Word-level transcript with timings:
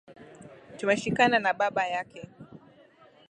Tumeshikana 0.77 1.39
na 1.39 1.53
baba 1.53 1.87
yake 1.87 2.29